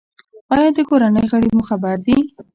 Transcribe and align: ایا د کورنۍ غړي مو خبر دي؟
ایا 0.55 0.69
د 0.77 0.79
کورنۍ 0.89 1.25
غړي 1.31 1.49
مو 1.55 1.63
خبر 1.69 1.95
دي؟ 2.05 2.17